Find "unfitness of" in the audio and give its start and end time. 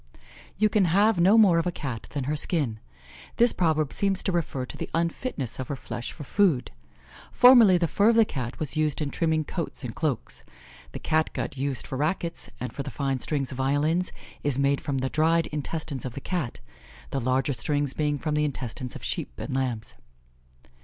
4.95-5.67